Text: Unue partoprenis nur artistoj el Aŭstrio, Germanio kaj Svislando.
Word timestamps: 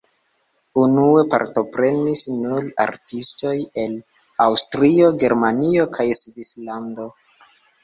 Unue 0.83 1.19
partoprenis 1.33 2.23
nur 2.37 2.71
artistoj 2.87 3.53
el 3.83 3.95
Aŭstrio, 4.47 5.13
Germanio 5.27 5.89
kaj 6.01 6.11
Svislando. 6.25 7.11